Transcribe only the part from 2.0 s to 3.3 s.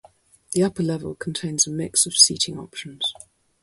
of seating options.